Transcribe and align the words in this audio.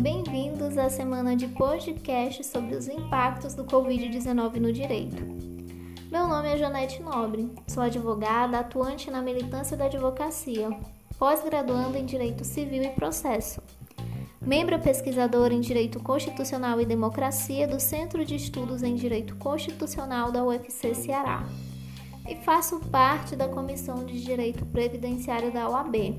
bem-vindos 0.00 0.78
à 0.78 0.88
semana 0.88 1.34
de 1.34 1.48
podcast 1.48 2.44
sobre 2.44 2.76
os 2.76 2.86
impactos 2.86 3.54
do 3.54 3.64
Covid-19 3.64 4.60
no 4.60 4.72
direito. 4.72 5.16
Meu 6.08 6.28
nome 6.28 6.48
é 6.48 6.56
Janete 6.56 7.02
Nobre, 7.02 7.50
sou 7.66 7.82
advogada 7.82 8.60
atuante 8.60 9.10
na 9.10 9.20
militância 9.20 9.76
da 9.76 9.86
advocacia, 9.86 10.70
pós-graduando 11.18 11.98
em 11.98 12.06
Direito 12.06 12.44
Civil 12.44 12.84
e 12.84 12.90
Processo, 12.90 13.60
membro 14.40 14.78
pesquisadora 14.78 15.52
em 15.52 15.60
Direito 15.60 15.98
Constitucional 16.00 16.80
e 16.80 16.86
Democracia 16.86 17.66
do 17.66 17.80
Centro 17.80 18.24
de 18.24 18.36
Estudos 18.36 18.84
em 18.84 18.94
Direito 18.94 19.34
Constitucional 19.34 20.30
da 20.30 20.44
UFC 20.44 20.94
Ceará 20.94 21.44
e 22.28 22.36
faço 22.36 22.78
parte 22.78 23.34
da 23.34 23.48
Comissão 23.48 24.04
de 24.04 24.22
Direito 24.22 24.64
Previdenciário 24.66 25.52
da 25.52 25.68
OAB. 25.68 26.14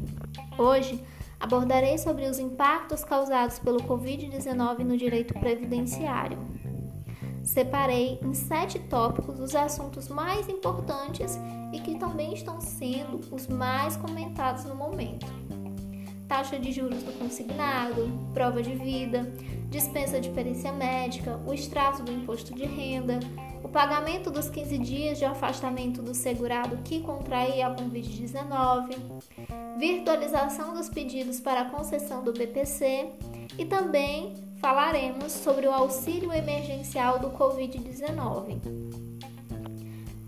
Hoje, 0.57 1.01
abordarei 1.39 1.97
sobre 1.97 2.25
os 2.25 2.37
impactos 2.37 3.03
causados 3.03 3.59
pelo 3.59 3.79
Covid-19 3.79 4.79
no 4.79 4.97
direito 4.97 5.33
previdenciário. 5.35 6.37
Separei 7.43 8.19
em 8.21 8.33
sete 8.33 8.77
tópicos 8.77 9.39
os 9.39 9.55
assuntos 9.55 10.07
mais 10.09 10.47
importantes 10.49 11.39
e 11.73 11.79
que 11.79 11.97
também 11.97 12.33
estão 12.33 12.59
sendo 12.59 13.21
os 13.33 13.47
mais 13.47 13.95
comentados 13.95 14.65
no 14.65 14.75
momento. 14.75 15.25
Taxa 16.27 16.59
de 16.59 16.71
juros 16.71 17.01
do 17.01 17.11
consignado, 17.17 18.07
prova 18.35 18.61
de 18.61 18.75
vida, 18.75 19.33
dispensa 19.69 20.21
de 20.21 20.29
perícia 20.29 20.71
médica, 20.71 21.39
o 21.47 21.53
extrato 21.53 22.03
do 22.03 22.11
imposto 22.11 22.53
de 22.53 22.65
renda, 22.65 23.19
o 23.63 23.67
pagamento 23.67 24.29
dos 24.29 24.49
15 24.49 24.77
dias 24.77 25.17
de 25.17 25.25
afastamento 25.25 26.01
do 26.01 26.13
segurado 26.13 26.77
que 26.83 27.01
contraía 27.01 27.67
a 27.67 27.75
Covid-19, 27.75 28.95
virtualização 29.79 30.73
dos 30.73 30.89
pedidos 30.89 31.39
para 31.39 31.63
concessão 31.63 32.21
do 32.21 32.33
BPC 32.33 33.11
e 33.57 33.63
também 33.63 34.33
falaremos 34.57 35.31
sobre 35.31 35.67
o 35.67 35.71
auxílio 35.71 36.33
emergencial 36.33 37.17
do 37.17 37.29
Covid-19. 37.29 38.59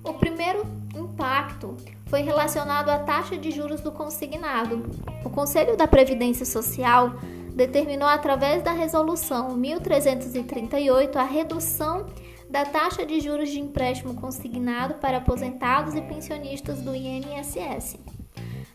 O 0.06 0.14
primeiro 0.14 0.66
impacto 0.96 1.76
foi 2.06 2.22
relacionado 2.22 2.88
à 2.88 3.00
taxa 3.00 3.38
de 3.38 3.52
juros 3.52 3.82
do 3.82 3.92
consignado. 3.92 4.84
O 5.26 5.30
Conselho 5.30 5.76
da 5.76 5.86
Previdência 5.86 6.46
Social 6.46 7.12
determinou 7.54 8.08
através 8.08 8.64
da 8.64 8.72
resolução 8.72 9.58
1338 9.58 11.20
a 11.20 11.24
redução 11.24 12.06
da 12.50 12.64
taxa 12.64 13.06
de 13.06 13.20
juros 13.20 13.50
de 13.50 13.60
empréstimo 13.60 14.14
consignado 14.14 14.94
para 14.96 15.18
aposentados 15.18 15.94
e 15.94 16.02
pensionistas 16.02 16.82
do 16.82 16.96
INSS. 16.96 18.00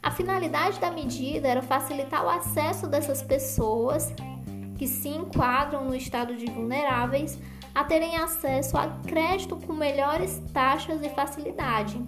A 0.06 0.10
finalidade 0.12 0.78
da 0.78 0.88
medida 0.88 1.48
era 1.48 1.60
facilitar 1.60 2.24
o 2.24 2.28
acesso 2.28 2.86
dessas 2.86 3.24
pessoas 3.24 4.14
que 4.78 4.86
se 4.86 5.08
enquadram 5.08 5.84
no 5.84 5.96
estado 5.96 6.36
de 6.36 6.46
vulneráveis 6.46 7.36
a 7.74 7.82
terem 7.82 8.16
acesso 8.16 8.78
a 8.78 8.86
crédito 9.04 9.56
com 9.56 9.72
melhores 9.72 10.40
taxas 10.52 11.02
e 11.02 11.08
facilidade. 11.08 12.00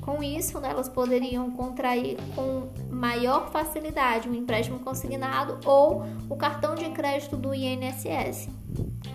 Com 0.00 0.22
isso, 0.22 0.58
né, 0.58 0.70
elas 0.70 0.88
poderiam 0.88 1.50
contrair 1.50 2.16
com 2.34 2.70
maior 2.90 3.50
facilidade 3.50 4.26
um 4.26 4.34
empréstimo 4.34 4.78
consignado 4.78 5.60
ou 5.66 6.02
o 6.30 6.34
cartão 6.34 6.74
de 6.74 6.88
crédito 6.88 7.36
do 7.36 7.52
INSS. 7.54 8.48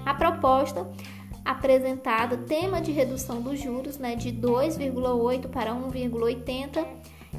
A 0.06 0.14
proposta 0.14 0.88
apresentada 1.44 2.38
tema 2.38 2.80
de 2.80 2.92
redução 2.92 3.42
dos 3.42 3.60
juros 3.60 3.98
né, 3.98 4.16
de 4.16 4.32
2,8 4.32 5.48
para 5.48 5.74
1,80 5.74 6.86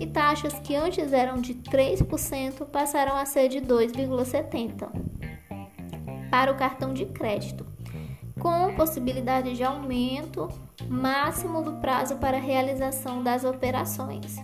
e 0.01 0.07
taxas 0.07 0.55
que 0.61 0.75
antes 0.75 1.13
eram 1.13 1.37
de 1.37 1.55
3% 1.55 2.65
passaram 2.65 3.15
a 3.15 3.27
ser 3.27 3.49
de 3.49 3.61
2,70 3.61 4.89
para 6.31 6.51
o 6.51 6.57
cartão 6.57 6.95
de 6.95 7.05
crédito, 7.05 7.67
com 8.41 8.75
possibilidade 8.75 9.55
de 9.55 9.63
aumento 9.63 10.49
máximo 10.89 11.63
do 11.63 11.75
prazo 11.75 12.17
para 12.17 12.39
realização 12.39 13.23
das 13.23 13.45
operações. 13.45 14.39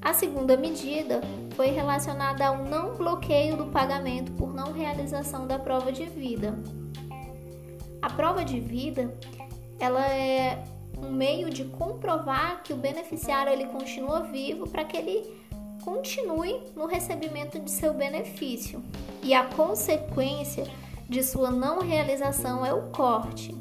A 0.00 0.14
segunda 0.14 0.56
medida 0.56 1.20
foi 1.56 1.66
relacionada 1.70 2.46
ao 2.46 2.64
não 2.64 2.94
bloqueio 2.94 3.56
do 3.56 3.66
pagamento 3.66 4.30
por 4.32 4.54
não 4.54 4.72
realização 4.72 5.48
da 5.48 5.58
prova 5.58 5.90
de 5.90 6.04
vida. 6.04 6.56
A 8.00 8.08
prova 8.08 8.44
de 8.44 8.60
vida, 8.60 9.12
ela 9.80 10.06
é 10.06 10.62
um 11.02 11.10
meio 11.10 11.50
de 11.50 11.64
comprovar 11.64 12.62
que 12.62 12.72
o 12.72 12.76
beneficiário 12.76 13.52
ele 13.52 13.66
continua 13.66 14.22
vivo 14.22 14.68
para 14.68 14.84
que 14.84 14.96
ele 14.96 15.38
continue 15.82 16.60
no 16.76 16.86
recebimento 16.86 17.58
de 17.58 17.70
seu 17.70 17.94
benefício. 17.94 18.82
E 19.22 19.34
a 19.34 19.44
consequência 19.44 20.66
de 21.08 21.22
sua 21.22 21.50
não 21.50 21.80
realização 21.80 22.64
é 22.64 22.72
o 22.72 22.90
corte. 22.90 23.54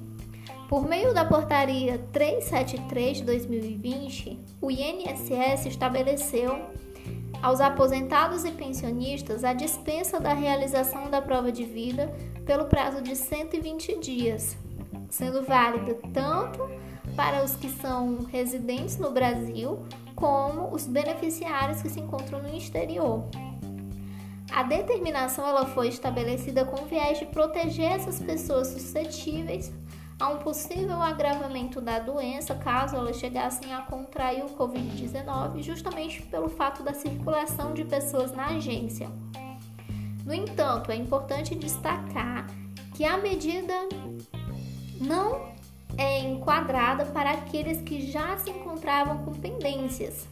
Por 0.67 0.85
meio 0.85 1.13
da 1.13 1.23
portaria 1.23 1.97
373 2.11 3.17
de 3.17 3.23
2020, 3.23 4.39
o 4.61 4.69
INSS 4.69 5.65
estabeleceu 5.67 6.59
aos 7.41 7.61
aposentados 7.61 8.43
e 8.43 8.51
pensionistas 8.51 9.43
a 9.43 9.53
dispensa 9.53 10.19
da 10.19 10.33
realização 10.33 11.09
da 11.09 11.21
prova 11.21 11.51
de 11.51 11.63
vida 11.63 12.13
pelo 12.45 12.65
prazo 12.65 13.01
de 13.01 13.15
120 13.15 13.99
dias, 13.99 14.57
sendo 15.09 15.43
válida 15.43 15.97
tanto 16.13 16.67
para 17.17 17.43
os 17.43 17.55
que 17.55 17.67
são 17.67 18.25
residentes 18.25 18.99
no 18.99 19.09
Brasil 19.09 19.83
como 20.15 20.73
os 20.73 20.85
beneficiários 20.85 21.81
que 21.81 21.89
se 21.89 21.99
encontram 21.99 22.41
no 22.43 22.55
exterior. 22.55 23.23
A 24.51 24.63
determinação 24.63 25.45
ela 25.45 25.65
foi 25.65 25.87
estabelecida 25.87 26.63
com 26.63 26.83
o 26.83 26.85
viés 26.85 27.17
de 27.17 27.25
proteger 27.25 27.91
essas 27.91 28.19
pessoas 28.19 28.67
suscetíveis 28.67 29.73
a 30.19 30.29
um 30.29 30.37
possível 30.37 31.01
agravamento 31.01 31.81
da 31.81 31.99
doença 31.99 32.55
caso 32.55 32.95
elas 32.95 33.17
chegassem 33.17 33.73
a 33.73 33.81
contrair 33.81 34.43
o 34.43 34.49
Covid-19, 34.49 35.61
justamente 35.61 36.21
pelo 36.23 36.49
fato 36.49 36.81
da 36.81 36.93
circulação 36.93 37.73
de 37.73 37.83
pessoas 37.83 38.31
na 38.31 38.47
agência. 38.47 39.09
No 40.23 40.33
entanto, 40.33 40.91
é 40.91 40.95
importante 40.95 41.55
destacar 41.55 42.47
que 42.95 43.05
a 43.05 43.17
medida 43.17 43.73
não 44.99 45.56
é 45.97 46.19
enquadrada 46.19 47.05
para 47.05 47.31
aqueles 47.31 47.81
que 47.81 48.09
já 48.09 48.37
se 48.37 48.49
encontravam 48.49 49.17
com 49.25 49.33
pendências 49.33 50.27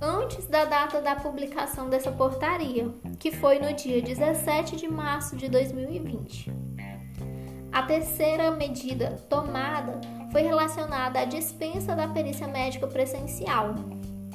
antes 0.00 0.46
da 0.46 0.64
data 0.64 1.00
da 1.00 1.16
publicação 1.16 1.88
dessa 1.88 2.12
portaria, 2.12 2.88
que 3.18 3.30
foi 3.30 3.58
no 3.58 3.72
dia 3.72 4.02
17 4.02 4.76
de 4.76 4.88
março 4.88 5.36
de 5.36 5.48
2020. 5.48 6.52
A 7.72 7.82
terceira 7.82 8.50
medida 8.50 9.10
tomada 9.28 10.00
foi 10.32 10.42
relacionada 10.42 11.20
à 11.20 11.24
dispensa 11.24 11.94
da 11.94 12.08
perícia 12.08 12.46
médica 12.46 12.86
presencial. 12.86 13.74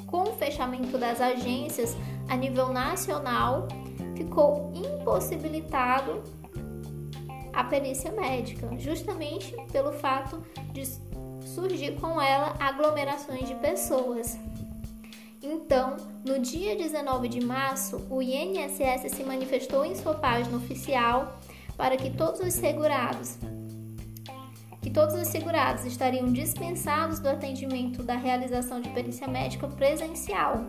Com 0.06 0.24
o 0.24 0.36
fechamento 0.36 0.98
das 0.98 1.20
agências 1.20 1.96
a 2.28 2.36
nível 2.36 2.72
nacional, 2.72 3.66
ficou 4.16 4.72
impossibilitado 4.74 6.22
a 7.52 7.64
perícia 7.64 8.10
médica, 8.12 8.68
justamente 8.78 9.54
pelo 9.70 9.92
fato 9.92 10.42
de 10.72 10.84
surgir 11.46 12.00
com 12.00 12.20
ela 12.20 12.56
aglomerações 12.58 13.46
de 13.46 13.54
pessoas. 13.56 14.38
Então, 15.42 15.96
no 16.24 16.38
dia 16.38 16.76
19 16.76 17.28
de 17.28 17.44
março, 17.44 18.06
o 18.08 18.22
INSS 18.22 19.10
se 19.10 19.24
manifestou 19.24 19.84
em 19.84 19.94
sua 19.94 20.14
página 20.14 20.56
oficial 20.56 21.40
para 21.76 21.96
que 21.96 22.10
todos 22.10 22.40
os 22.40 22.54
segurados 22.54 23.38
que 24.82 24.90
todos 24.90 25.14
os 25.14 25.28
segurados 25.28 25.84
estariam 25.84 26.32
dispensados 26.32 27.20
do 27.20 27.28
atendimento 27.28 28.02
da 28.02 28.16
realização 28.16 28.80
de 28.80 28.88
perícia 28.90 29.28
médica 29.28 29.68
presencial, 29.68 30.66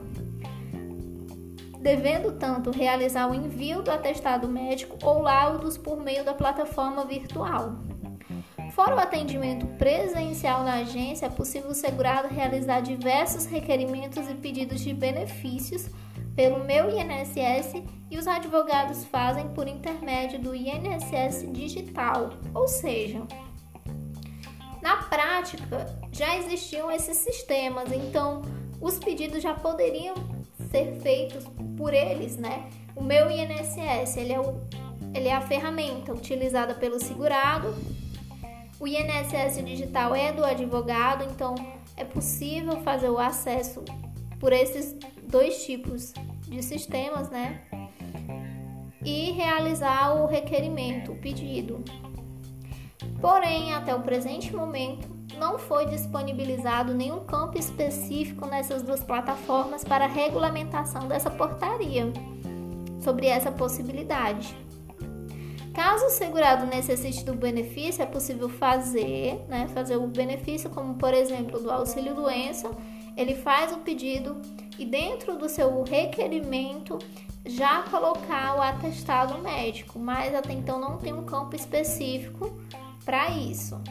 devendo 1.83 2.31
tanto 2.31 2.71
realizar 2.71 3.29
o 3.29 3.35
envio 3.35 3.81
do 3.81 3.91
atestado 3.91 4.47
médico 4.47 4.97
ou 5.03 5.21
laudos 5.21 5.77
por 5.77 6.01
meio 6.01 6.23
da 6.23 6.33
plataforma 6.33 7.03
virtual. 7.03 7.75
Fora 8.71 8.95
o 8.95 8.99
atendimento 8.99 9.67
presencial 9.77 10.63
na 10.63 10.75
agência, 10.75 11.25
é 11.25 11.29
possível 11.29 11.71
o 11.71 11.75
segurado 11.75 12.29
realizar 12.29 12.79
diversos 12.79 13.45
requerimentos 13.45 14.29
e 14.29 14.33
pedidos 14.33 14.79
de 14.79 14.93
benefícios 14.93 15.89
pelo 16.33 16.63
meu 16.63 16.89
INSS 16.89 17.83
e 18.09 18.17
os 18.17 18.27
advogados 18.27 19.03
fazem 19.03 19.49
por 19.49 19.67
intermédio 19.67 20.39
do 20.39 20.55
INSS 20.55 21.51
digital, 21.51 22.31
ou 22.55 22.65
seja, 22.65 23.21
na 24.81 25.03
prática 25.03 25.85
já 26.13 26.37
existiam 26.37 26.89
esses 26.89 27.17
sistemas, 27.17 27.91
então 27.91 28.41
os 28.79 28.97
pedidos 28.97 29.43
já 29.43 29.53
poderiam 29.53 30.32
ser 30.73 30.95
feitos 31.01 31.45
por 31.77 31.93
eles, 31.93 32.35
né? 32.35 32.67
O 32.95 33.03
meu 33.03 33.29
INSS, 33.29 34.17
ele 34.17 34.33
é, 34.33 34.39
o, 34.39 34.59
ele 35.13 35.27
é 35.27 35.35
a 35.35 35.41
ferramenta 35.41 36.11
utilizada 36.11 36.73
pelo 36.73 36.99
segurado. 36.99 37.75
O 38.79 38.87
INSS 38.87 39.63
digital 39.63 40.15
é 40.15 40.31
do 40.31 40.43
advogado, 40.43 41.25
então 41.31 41.53
é 41.95 42.03
possível 42.03 42.81
fazer 42.81 43.09
o 43.09 43.19
acesso 43.19 43.83
por 44.39 44.51
esses 44.51 44.97
dois 45.27 45.63
tipos 45.63 46.11
de 46.47 46.63
sistemas, 46.63 47.29
né? 47.29 47.61
e 49.05 49.31
realizar 49.31 50.15
o 50.15 50.25
requerimento, 50.25 51.11
o 51.11 51.17
pedido. 51.17 51.83
Porém, 53.19 53.73
até 53.73 53.93
o 53.93 54.01
presente 54.01 54.55
momento, 54.55 55.12
não 55.37 55.57
foi 55.57 55.85
disponibilizado 55.85 56.93
nenhum 56.93 57.21
campo 57.21 57.57
específico 57.57 58.45
nessas 58.45 58.81
duas 58.81 59.03
plataformas 59.03 59.83
para 59.83 60.07
regulamentação 60.07 61.07
dessa 61.07 61.29
portaria 61.29 62.11
sobre 63.01 63.27
essa 63.27 63.51
possibilidade. 63.51 64.55
Caso 65.73 66.05
o 66.05 66.09
segurado 66.09 66.67
necessite 66.67 67.25
do 67.25 67.33
benefício, 67.33 68.03
é 68.03 68.05
possível 68.05 68.47
fazer, 68.47 69.43
né, 69.47 69.67
fazer 69.73 69.97
o 69.97 70.07
benefício, 70.07 70.69
como 70.69 70.95
por 70.95 71.13
exemplo 71.13 71.59
do 71.59 71.71
auxílio 71.71 72.13
doença, 72.13 72.69
ele 73.17 73.35
faz 73.35 73.71
o 73.71 73.77
pedido 73.77 74.39
e 74.77 74.85
dentro 74.85 75.35
do 75.35 75.49
seu 75.49 75.83
requerimento 75.83 76.99
já 77.45 77.83
colocar 77.83 78.55
o 78.55 78.61
atestado 78.61 79.37
médico, 79.39 79.99
mas 79.99 80.33
até 80.33 80.53
então 80.53 80.79
não 80.79 80.97
tem 80.97 81.11
um 81.11 81.25
campo 81.25 81.55
específico 81.55 82.51
para 83.03 83.29
isso. 83.31 83.81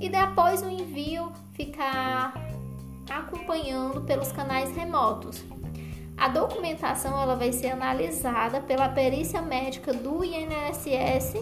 E 0.00 0.08
depois 0.08 0.62
o 0.62 0.68
envio 0.68 1.32
ficar 1.52 2.34
acompanhando 3.08 4.02
pelos 4.02 4.30
canais 4.32 4.74
remotos. 4.76 5.44
A 6.16 6.28
documentação 6.28 7.20
ela 7.20 7.36
vai 7.36 7.52
ser 7.52 7.68
analisada 7.68 8.60
pela 8.60 8.88
perícia 8.88 9.42
médica 9.42 9.92
do 9.92 10.24
INSS 10.24 11.34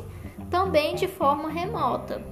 também 0.51 0.95
de 0.95 1.06
forma 1.06 1.49
remota. 1.49 2.23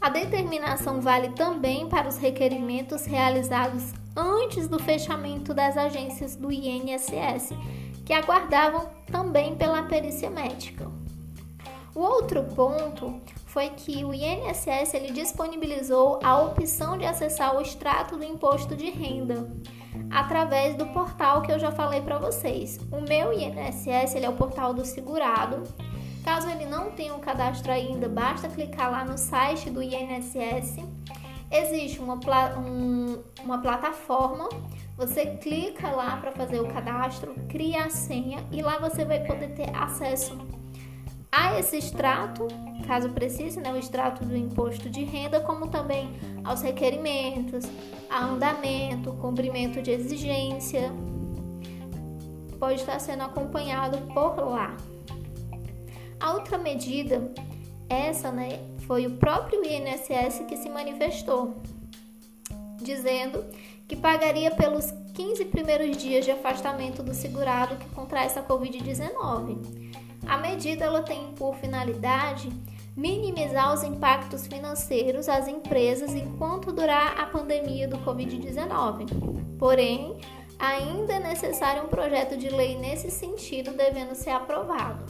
A 0.00 0.08
determinação 0.10 1.00
vale 1.00 1.30
também 1.30 1.88
para 1.88 2.08
os 2.08 2.18
requerimentos 2.18 3.06
realizados 3.06 3.94
antes 4.16 4.68
do 4.68 4.78
fechamento 4.78 5.54
das 5.54 5.76
agências 5.76 6.36
do 6.36 6.52
INSS, 6.52 7.50
que 8.04 8.12
aguardavam 8.12 8.88
também 9.10 9.56
pela 9.56 9.82
perícia 9.84 10.28
médica. 10.28 10.90
O 11.94 12.00
outro 12.00 12.44
ponto 12.44 13.20
foi 13.54 13.70
que 13.70 14.04
o 14.04 14.12
INSS 14.12 14.94
ele 14.94 15.12
disponibilizou 15.12 16.18
a 16.24 16.42
opção 16.42 16.98
de 16.98 17.04
acessar 17.04 17.56
o 17.56 17.60
extrato 17.60 18.16
do 18.16 18.24
imposto 18.24 18.74
de 18.74 18.90
renda 18.90 19.48
através 20.10 20.74
do 20.74 20.86
portal 20.86 21.40
que 21.40 21.52
eu 21.52 21.58
já 21.60 21.70
falei 21.70 22.00
para 22.00 22.18
vocês. 22.18 22.80
O 22.90 23.00
meu 23.02 23.32
INSS 23.32 24.16
ele 24.16 24.26
é 24.26 24.28
o 24.28 24.34
portal 24.34 24.74
do 24.74 24.84
segurado. 24.84 25.62
Caso 26.24 26.50
ele 26.50 26.66
não 26.66 26.90
tenha 26.90 27.14
um 27.14 27.20
cadastro 27.20 27.70
ainda, 27.70 28.08
basta 28.08 28.48
clicar 28.48 28.90
lá 28.90 29.04
no 29.04 29.16
site 29.16 29.70
do 29.70 29.80
INSS. 29.80 30.78
Existe 31.48 32.00
uma, 32.00 32.18
um, 32.58 33.22
uma 33.44 33.58
plataforma, 33.58 34.48
você 34.96 35.26
clica 35.26 35.90
lá 35.90 36.16
para 36.16 36.32
fazer 36.32 36.58
o 36.58 36.66
cadastro, 36.66 37.36
cria 37.48 37.84
a 37.84 37.90
senha 37.90 38.44
e 38.50 38.60
lá 38.62 38.78
você 38.78 39.04
vai 39.04 39.20
poder 39.20 39.54
ter 39.54 39.70
acesso 39.76 40.36
a 41.36 41.58
esse 41.58 41.76
extrato, 41.76 42.46
caso 42.86 43.08
precise, 43.08 43.58
né, 43.58 43.72
o 43.72 43.76
extrato 43.76 44.24
do 44.24 44.36
imposto 44.36 44.88
de 44.88 45.02
renda, 45.02 45.40
como 45.40 45.66
também 45.66 46.14
aos 46.44 46.62
requerimentos, 46.62 47.64
a 48.08 48.24
andamento, 48.24 49.12
cumprimento 49.14 49.82
de 49.82 49.90
exigência, 49.90 50.92
pode 52.56 52.76
estar 52.76 53.00
sendo 53.00 53.24
acompanhado 53.24 53.98
por 54.14 54.36
lá. 54.48 54.76
A 56.20 56.34
outra 56.34 56.56
medida, 56.56 57.32
essa, 57.88 58.30
né, 58.30 58.60
foi 58.86 59.04
o 59.08 59.16
próprio 59.16 59.60
INSS 59.64 60.44
que 60.46 60.56
se 60.56 60.68
manifestou, 60.68 61.56
dizendo 62.80 63.44
que 63.88 63.96
pagaria 63.96 64.52
pelos 64.52 64.92
15 65.14 65.46
primeiros 65.46 65.96
dias 65.96 66.24
de 66.24 66.30
afastamento 66.30 67.02
do 67.02 67.12
segurado 67.12 67.74
que 67.74 67.88
contrai 67.88 68.26
essa 68.26 68.40
Covid-19 68.40 70.03
a 70.26 70.38
medida 70.38 70.84
ela 70.84 71.02
tem 71.02 71.32
por 71.32 71.54
finalidade 71.56 72.50
minimizar 72.96 73.72
os 73.74 73.82
impactos 73.82 74.46
financeiros 74.46 75.28
às 75.28 75.48
empresas 75.48 76.14
enquanto 76.14 76.72
durar 76.72 77.18
a 77.18 77.26
pandemia 77.26 77.88
do 77.88 77.98
Covid-19. 77.98 79.56
Porém, 79.58 80.16
ainda 80.58 81.14
é 81.14 81.20
necessário 81.20 81.84
um 81.84 81.88
projeto 81.88 82.36
de 82.36 82.48
lei 82.48 82.76
nesse 82.76 83.10
sentido 83.10 83.72
devendo 83.72 84.14
ser 84.14 84.30
aprovado. 84.30 85.04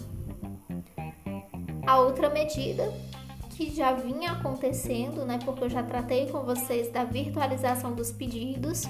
A 1.86 1.98
outra 2.00 2.30
medida 2.30 2.90
que 3.50 3.70
já 3.70 3.92
vinha 3.92 4.32
acontecendo, 4.32 5.24
né, 5.24 5.38
porque 5.44 5.64
eu 5.64 5.70
já 5.70 5.82
tratei 5.82 6.28
com 6.28 6.40
vocês 6.40 6.90
da 6.90 7.04
virtualização 7.04 7.92
dos 7.92 8.10
pedidos, 8.10 8.82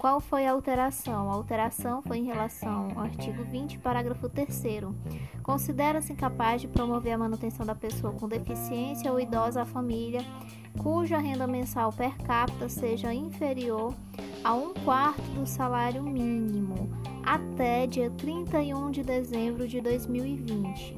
Qual 0.00 0.18
foi 0.18 0.46
a 0.46 0.52
alteração? 0.52 1.30
A 1.30 1.34
alteração 1.34 2.00
foi 2.00 2.16
em 2.16 2.24
relação 2.24 2.88
ao 2.96 3.02
artigo 3.02 3.44
20, 3.44 3.80
parágrafo 3.80 4.30
3. 4.30 4.64
Considera-se 5.42 6.14
incapaz 6.14 6.62
de 6.62 6.68
promover 6.68 7.12
a 7.12 7.18
manutenção 7.18 7.66
da 7.66 7.74
pessoa 7.74 8.10
com 8.14 8.26
deficiência 8.26 9.12
ou 9.12 9.20
idosa 9.20 9.60
à 9.60 9.66
família 9.66 10.24
cuja 10.78 11.18
renda 11.18 11.46
mensal 11.46 11.92
per 11.92 12.16
capita 12.16 12.66
seja 12.66 13.12
inferior 13.12 13.92
a 14.42 14.54
um 14.54 14.72
quarto 14.72 15.20
do 15.32 15.44
salário 15.46 16.02
mínimo 16.02 16.88
até 17.22 17.86
dia 17.86 18.10
31 18.10 18.90
de 18.90 19.02
dezembro 19.02 19.68
de 19.68 19.82
2020. 19.82 20.96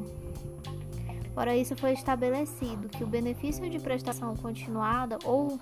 Para 1.35 1.57
isso 1.57 1.75
foi 1.75 1.93
estabelecido 1.93 2.89
que 2.89 3.03
o 3.03 3.07
benefício 3.09 3.69
de 3.69 3.81
prestação 3.81 4.37
continuada 4.37 5.19
ou 5.25 5.59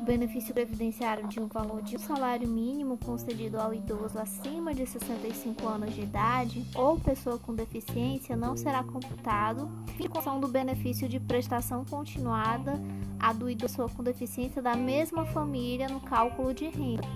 o 0.00 0.04
benefício 0.04 0.52
previdenciário 0.52 1.26
de 1.28 1.40
um 1.40 1.46
valor 1.46 1.82
de 1.82 1.96
um 1.96 1.98
salário 1.98 2.48
mínimo 2.48 2.98
concedido 2.98 3.58
ao 3.58 3.72
idoso 3.72 4.18
acima 4.18 4.74
de 4.74 4.86
65 4.86 5.66
anos 5.66 5.94
de 5.94 6.02
idade 6.02 6.64
ou 6.74 6.98
pessoa 6.98 7.38
com 7.38 7.54
deficiência 7.54 8.36
não 8.36 8.56
será 8.56 8.82
computado 8.82 9.70
em 9.98 10.08
função 10.08 10.40
do 10.40 10.48
benefício 10.48 11.08
de 11.08 11.18
prestação 11.18 11.84
continuada 11.84 12.74
a 13.18 13.32
do 13.32 13.48
idoso 13.48 13.88
com 13.96 14.02
deficiência 14.02 14.60
da 14.60 14.76
mesma 14.76 15.24
família 15.26 15.88
no 15.88 16.00
cálculo 16.00 16.52
de 16.52 16.68
renda. 16.68 17.08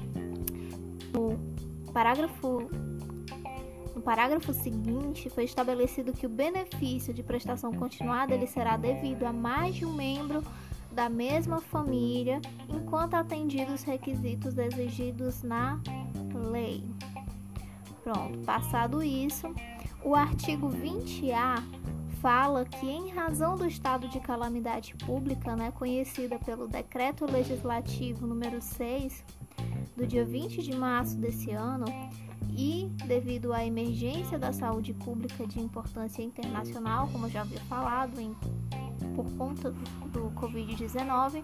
No 1.13 1.39
parágrafo 1.93 2.69
no 3.95 4.03
parágrafo 4.03 4.55
seguinte, 4.55 5.29
foi 5.29 5.43
estabelecido 5.43 6.13
que 6.13 6.25
o 6.25 6.29
benefício 6.29 7.13
de 7.13 7.21
prestação 7.21 7.73
continuada 7.73 8.33
ele 8.33 8.47
será 8.47 8.77
devido 8.77 9.25
a 9.25 9.33
mais 9.33 9.75
de 9.75 9.85
um 9.85 9.93
membro 9.93 10.41
da 10.93 11.09
mesma 11.09 11.61
família, 11.61 12.41
enquanto 12.69 13.15
atendidos 13.15 13.75
os 13.75 13.83
requisitos 13.83 14.57
exigidos 14.57 15.43
na 15.43 15.81
lei. 16.51 16.85
Pronto, 18.03 18.39
passado 18.41 19.03
isso, 19.03 19.55
o 20.03 20.15
artigo 20.15 20.69
20A 20.69 21.63
fala 22.21 22.65
que, 22.65 22.87
em 22.87 23.11
razão 23.11 23.57
do 23.57 23.67
estado 23.67 24.09
de 24.09 24.19
calamidade 24.21 24.95
pública, 24.97 25.55
né, 25.55 25.71
conhecida 25.71 26.39
pelo 26.39 26.67
Decreto 26.67 27.25
Legislativo 27.31 28.27
número 28.27 28.61
6, 28.61 29.25
do 29.97 30.07
dia 30.07 30.25
20 30.25 30.63
de 30.63 30.77
março 30.77 31.17
desse 31.17 31.51
ano, 31.51 31.87
e 32.57 32.91
devido 33.07 33.53
à 33.53 33.65
emergência 33.65 34.39
da 34.39 34.53
saúde 34.53 34.93
pública 34.93 35.47
de 35.47 35.61
importância 35.61 36.23
internacional, 36.23 37.09
como 37.09 37.29
já 37.29 37.43
havia 37.43 37.61
falado, 37.61 38.21
em, 38.21 38.35
por 39.19 39.29
conta 39.37 39.73
do, 39.73 40.09
do 40.11 40.31
Covid-19, 40.31 41.43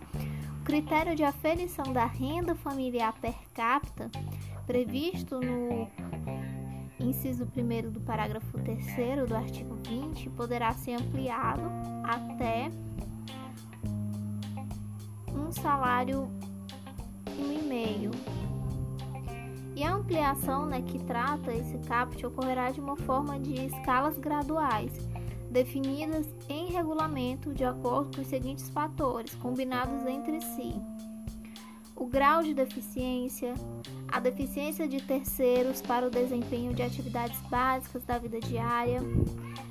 o 0.61 0.64
critério 0.64 1.16
de 1.16 1.25
aferição 1.25 1.93
da 1.93 2.04
renda 2.07 2.54
familiar 2.54 3.12
per 3.21 3.35
capita, 3.52 4.09
previsto 4.64 5.40
no 5.40 5.90
inciso 7.00 7.43
1 7.45 7.90
do 7.90 8.00
parágrafo 8.00 8.57
3 8.59 9.28
do 9.28 9.35
artigo 9.35 9.75
20, 9.88 10.31
poderá 10.31 10.73
ser 10.75 10.93
ampliado 10.93 11.64
até 12.04 12.71
um 15.35 15.50
salário 15.50 16.28
e 17.26 17.66
meio. 17.66 18.12
E 19.75 19.83
a 19.83 19.93
ampliação 19.93 20.64
né, 20.64 20.81
que 20.81 21.00
trata 21.00 21.52
esse 21.52 21.76
CAPT 21.78 22.25
ocorrerá 22.25 22.71
de 22.71 22.78
uma 22.78 22.97
forma 22.99 23.40
de 23.40 23.66
escalas 23.66 24.16
graduais, 24.16 24.93
definidas 25.54 26.26
em 26.49 26.66
regulamento 26.73 27.54
de 27.54 27.62
acordo 27.62 28.16
com 28.16 28.23
os 28.23 28.26
seguintes 28.26 28.68
fatores, 28.70 29.37
combinados 29.37 30.04
entre 30.04 30.40
si: 30.40 30.75
o 31.94 32.06
grau 32.06 32.42
de 32.42 32.52
deficiência, 32.52 33.54
a 34.08 34.18
deficiência 34.18 34.88
de 34.88 35.00
terceiros 35.00 35.80
para 35.80 36.08
o 36.08 36.11
desempenho 36.11 36.75
de 36.75 36.82
atividades 36.82 37.40
básicas 37.42 38.04
da 38.04 38.18
vida 38.18 38.40
diária. 38.40 39.00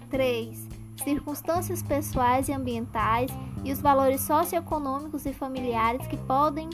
3. 0.10 0.70
Circunstâncias 1.04 1.84
pessoais 1.84 2.48
e 2.48 2.54
ambientais 2.54 3.30
e 3.66 3.74
os 3.74 3.82
valores 3.82 4.22
socioeconômicos 4.22 5.26
e 5.26 5.34
familiares 5.34 6.08
que 6.08 6.16
podem 6.16 6.70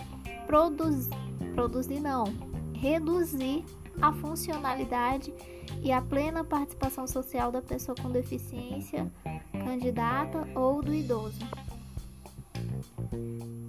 produzir, 0.45 1.09
produzir 1.55 1.99
não, 1.99 2.25
reduzir 2.75 3.65
a 3.99 4.13
funcionalidade 4.13 5.33
e 5.81 5.91
a 5.91 6.01
plena 6.01 6.43
participação 6.43 7.07
social 7.07 7.51
da 7.51 7.61
pessoa 7.61 7.95
com 7.95 8.09
deficiência, 8.09 9.11
candidata 9.51 10.47
ou 10.55 10.81
do 10.81 10.93
idoso. 10.93 11.39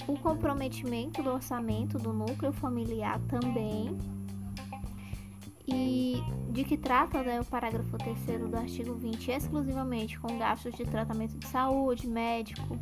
O 0.07 0.19
comprometimento 0.19 1.23
do 1.23 1.30
orçamento 1.30 1.99
do 1.99 2.12
núcleo 2.12 2.52
familiar 2.52 3.21
também. 3.28 3.97
E 5.69 6.21
de 6.50 6.64
que 6.64 6.76
trata 6.76 7.23
né, 7.23 7.40
o 7.40 7.45
parágrafo 7.45 7.97
3 7.97 8.50
do 8.50 8.57
artigo 8.57 8.95
20 8.95 9.30
exclusivamente 9.30 10.19
com 10.19 10.37
gastos 10.37 10.75
de 10.75 10.85
tratamento 10.85 11.38
de 11.38 11.47
saúde, 11.47 12.09
médico, 12.09 12.76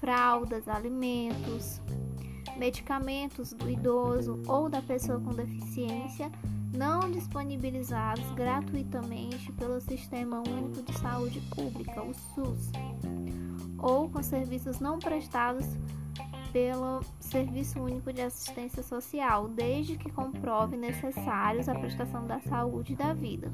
fraldas, 0.00 0.66
alimentos, 0.66 1.80
medicamentos 2.56 3.52
do 3.52 3.70
idoso 3.70 4.40
ou 4.46 4.68
da 4.68 4.80
pessoa 4.80 5.20
com 5.20 5.34
deficiência 5.34 6.30
não 6.76 7.10
disponibilizados 7.10 8.30
gratuitamente 8.32 9.50
pelo 9.52 9.80
Sistema 9.80 10.42
Único 10.46 10.82
de 10.82 10.92
Saúde 10.98 11.40
Pública, 11.54 12.02
o 12.02 12.12
SUS, 12.12 12.70
ou 13.78 14.10
com 14.10 14.22
serviços 14.22 14.78
não 14.78 14.98
prestados 14.98 15.64
pelo 16.52 17.00
Serviço 17.18 17.80
Único 17.80 18.12
de 18.12 18.20
Assistência 18.20 18.82
Social, 18.82 19.48
desde 19.48 19.96
que 19.96 20.10
comprove 20.10 20.76
necessários 20.76 21.68
à 21.68 21.74
prestação 21.74 22.26
da 22.26 22.40
saúde 22.40 22.92
e 22.92 22.96
da 22.96 23.14
vida. 23.14 23.50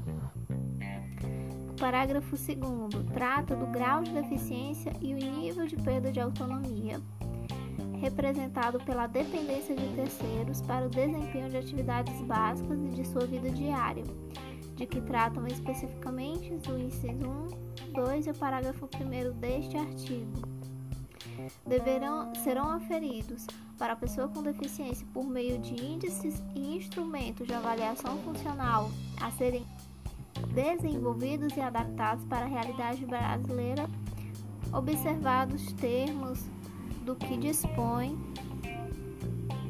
O 1.69 1.79
parágrafo 1.79 2.35
2 2.35 3.13
trata 3.13 3.55
do 3.55 3.67
grau 3.67 4.03
de 4.03 4.11
deficiência 4.11 4.93
e 5.01 5.13
o 5.13 5.17
nível 5.17 5.65
de 5.65 5.77
perda 5.77 6.11
de 6.11 6.19
autonomia 6.19 7.01
representado 8.03 8.79
pela 8.83 9.07
dependência 9.07 9.73
de 9.73 9.87
terceiros 9.95 10.61
para 10.61 10.85
o 10.85 10.89
desempenho 10.89 11.49
de 11.49 11.55
atividades 11.55 12.21
básicas 12.23 12.77
e 12.77 12.89
de 12.89 13.07
sua 13.07 13.25
vida 13.25 13.49
diária, 13.49 14.03
de 14.75 14.85
que 14.85 14.99
tratam 14.99 15.47
especificamente 15.47 16.51
o 16.69 16.77
inciso 16.77 17.25
1, 17.87 17.93
2 17.93 18.27
e 18.27 18.31
o 18.31 18.35
parágrafo 18.35 18.89
1 18.93 19.39
deste 19.39 19.77
artigo. 19.77 20.33
Deverão, 21.65 22.35
serão 22.35 22.71
aferidos 22.71 23.47
para 23.79 23.93
a 23.93 23.95
pessoa 23.95 24.27
com 24.27 24.43
deficiência 24.43 25.07
por 25.13 25.25
meio 25.25 25.57
de 25.59 25.73
índices 25.81 26.43
e 26.53 26.75
instrumentos 26.75 27.47
de 27.47 27.53
avaliação 27.53 28.17
funcional 28.17 28.91
a 29.21 29.31
serem 29.31 29.65
desenvolvidos 30.53 31.55
e 31.55 31.61
adaptados 31.61 32.25
para 32.25 32.45
a 32.45 32.49
realidade 32.49 33.05
brasileira, 33.05 33.89
observados 34.73 35.71
termos 35.73 36.52
do 37.03 37.15
que 37.15 37.37
dispõe 37.37 38.17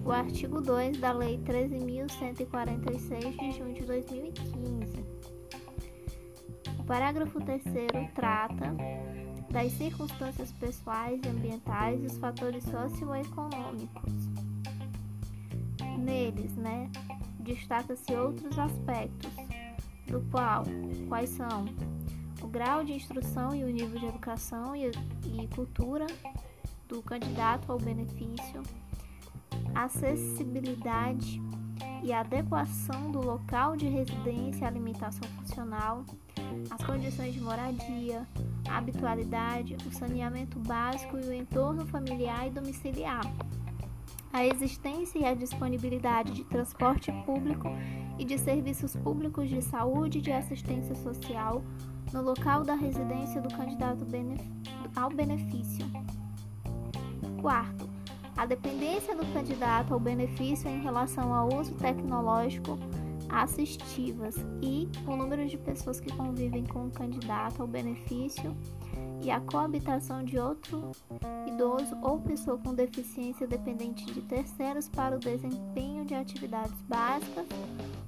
o 0.05 0.11
artigo 0.11 0.61
2 0.61 0.97
da 0.97 1.11
Lei 1.11 1.39
13.146 1.39 3.39
de 3.39 3.51
junho 3.51 3.73
de 3.73 3.83
2015. 3.85 5.03
O 6.79 6.83
parágrafo 6.83 7.39
3 7.39 7.63
trata 8.13 8.75
das 9.49 9.71
circunstâncias 9.73 10.51
pessoais 10.51 11.19
e 11.23 11.29
ambientais 11.29 12.03
e 12.03 12.07
os 12.07 12.17
fatores 12.17 12.65
socioeconômicos. 12.65 14.11
Neles, 15.97 16.53
né, 16.55 16.91
destaca-se 17.39 18.13
outros 18.13 18.59
aspectos, 18.59 19.31
do 20.07 20.19
qual, 20.29 20.63
quais 21.07 21.29
são 21.29 21.65
o 22.41 22.47
grau 22.47 22.83
de 22.83 22.91
instrução 22.93 23.55
e 23.55 23.63
o 23.63 23.67
nível 23.67 23.99
de 23.99 24.07
educação 24.07 24.75
e, 24.75 24.87
e 24.87 25.47
cultura, 25.55 26.07
do 26.87 27.01
candidato 27.01 27.71
ao 27.71 27.77
benefício, 27.77 28.63
acessibilidade 29.73 31.41
e 32.03 32.11
adequação 32.11 33.11
do 33.11 33.21
local 33.21 33.75
de 33.75 33.87
residência 33.87 34.65
à 34.65 34.69
alimentação 34.69 35.27
funcional, 35.39 36.03
as 36.69 36.83
condições 36.83 37.33
de 37.33 37.41
moradia, 37.41 38.27
a 38.69 38.77
habitualidade, 38.77 39.77
o 39.87 39.91
saneamento 39.93 40.59
básico 40.59 41.17
e 41.17 41.25
o 41.27 41.33
entorno 41.33 41.85
familiar 41.85 42.47
e 42.47 42.51
domiciliar, 42.51 43.21
a 44.31 44.45
existência 44.45 45.19
e 45.19 45.25
a 45.25 45.33
disponibilidade 45.33 46.33
de 46.33 46.43
transporte 46.43 47.11
público 47.25 47.69
e 48.17 48.25
de 48.25 48.37
serviços 48.37 48.95
públicos 48.95 49.49
de 49.49 49.61
saúde 49.61 50.19
e 50.19 50.21
de 50.21 50.31
assistência 50.31 50.95
social 50.95 51.63
no 52.11 52.21
local 52.21 52.63
da 52.63 52.75
residência 52.75 53.41
do 53.41 53.55
candidato 53.55 54.05
ao 54.95 55.09
benefício 55.09 55.85
Quarto, 57.43 57.89
a 58.37 58.45
dependência 58.45 59.13
do 59.13 59.25
candidato 59.33 59.93
ao 59.93 59.99
benefício 59.99 60.69
em 60.69 60.81
relação 60.81 61.33
ao 61.33 61.53
uso 61.53 61.75
tecnológico 61.75 62.79
assistivas 63.27 64.37
e 64.61 64.87
o 65.05 65.17
número 65.17 65.45
de 65.45 65.57
pessoas 65.57 65.99
que 65.99 66.09
convivem 66.15 66.65
com 66.65 66.87
o 66.87 66.89
candidato 66.89 67.61
ao 67.61 67.67
benefício 67.67 68.55
e 69.21 69.29
a 69.29 69.41
coabitação 69.41 70.23
de 70.23 70.39
outro 70.39 70.93
idoso 71.45 71.97
ou 72.01 72.21
pessoa 72.21 72.57
com 72.57 72.73
deficiência 72.73 73.45
dependente 73.45 74.05
de 74.05 74.21
terceiros 74.21 74.87
para 74.87 75.17
o 75.17 75.19
desempenho 75.19 76.05
de 76.05 76.15
atividades 76.15 76.81
básicas 76.83 77.45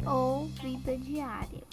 ou 0.08 0.46
vida 0.46 0.98
diária. 0.98 1.63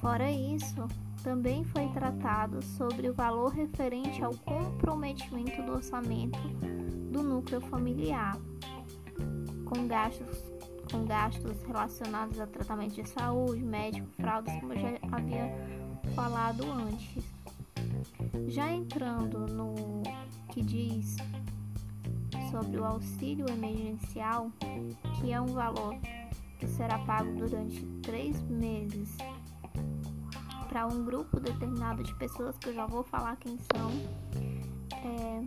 Fora 0.00 0.28
isso, 0.32 0.88
também 1.22 1.64
foi 1.64 1.88
tratado 1.88 2.62
sobre 2.62 3.08
o 3.08 3.14
valor 3.14 3.52
referente 3.52 4.22
ao 4.22 4.34
comprometimento 4.34 5.62
do 5.62 5.72
orçamento 5.72 6.38
do 7.10 7.22
núcleo 7.22 7.60
familiar, 7.60 8.36
com 9.64 9.86
gastos, 9.86 10.52
com 10.90 11.04
gastos 11.04 11.62
relacionados 11.62 12.40
a 12.40 12.46
tratamento 12.46 12.94
de 12.94 13.08
saúde, 13.08 13.62
médico, 13.62 14.08
fraldas, 14.16 14.54
como 14.60 14.72
eu 14.72 14.80
já 14.80 14.98
havia 15.12 15.50
falado 16.14 16.64
antes. 16.70 17.24
Já 18.48 18.72
entrando 18.72 19.46
no 19.46 20.02
que 20.50 20.62
diz 20.62 21.16
sobre 22.50 22.78
o 22.78 22.84
auxílio 22.84 23.48
emergencial, 23.48 24.50
que 25.20 25.32
é 25.32 25.40
um 25.40 25.46
valor 25.46 25.94
que 26.58 26.66
será 26.66 26.98
pago 26.98 27.32
durante 27.36 27.84
três 28.02 28.40
meses 28.42 29.16
para 30.72 30.86
um 30.86 31.04
grupo 31.04 31.38
determinado 31.38 32.02
de 32.02 32.14
pessoas, 32.14 32.56
que 32.56 32.70
eu 32.70 32.74
já 32.74 32.86
vou 32.86 33.04
falar 33.04 33.36
quem 33.36 33.58
são. 33.58 33.90
É, 35.04 35.44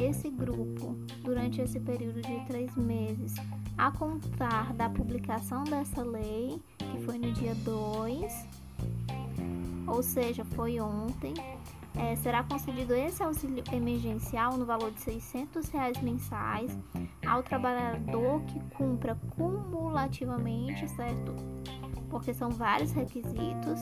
esse 0.00 0.30
grupo, 0.30 0.96
durante 1.22 1.60
esse 1.60 1.80
período 1.80 2.22
de 2.22 2.46
três 2.46 2.74
meses, 2.76 3.34
a 3.76 3.90
contar 3.90 4.72
da 4.74 4.88
publicação 4.88 5.64
dessa 5.64 6.02
lei, 6.02 6.62
que 6.78 7.04
foi 7.04 7.18
no 7.18 7.32
dia 7.32 7.56
2, 7.56 8.48
ou 9.88 10.00
seja, 10.00 10.44
foi 10.44 10.78
ontem, 10.78 11.34
é, 11.96 12.14
será 12.16 12.44
concedido 12.44 12.94
esse 12.94 13.22
auxílio 13.22 13.64
emergencial 13.72 14.56
no 14.56 14.64
valor 14.64 14.92
de 14.92 15.00
600 15.00 15.68
reais 15.70 16.00
mensais 16.00 16.78
ao 17.26 17.42
trabalhador 17.42 18.40
que 18.44 18.60
cumpra 18.76 19.18
cumulativamente, 19.36 20.88
certo? 20.88 21.34
Porque 22.08 22.32
são 22.32 22.50
vários 22.50 22.92
requisitos, 22.92 23.80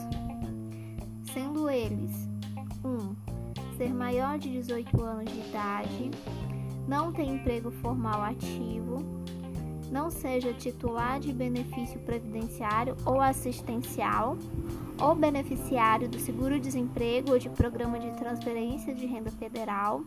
sendo 1.33 1.69
eles: 1.69 2.11
1. 2.83 2.87
Um, 2.87 3.15
ser 3.77 3.93
maior 3.93 4.37
de 4.37 4.49
18 4.49 5.01
anos 5.01 5.31
de 5.31 5.39
idade, 5.39 6.11
não 6.87 7.11
ter 7.11 7.23
emprego 7.23 7.71
formal 7.71 8.21
ativo, 8.21 9.03
não 9.91 10.09
seja 10.09 10.53
titular 10.53 11.19
de 11.19 11.33
benefício 11.33 11.99
previdenciário 12.01 12.95
ou 13.05 13.19
assistencial, 13.19 14.37
ou 14.99 15.15
beneficiário 15.15 16.07
do 16.07 16.19
seguro-desemprego 16.19 17.31
ou 17.31 17.39
de 17.39 17.49
programa 17.49 17.99
de 17.99 18.11
transferência 18.11 18.93
de 18.93 19.05
renda 19.05 19.31
federal, 19.31 20.03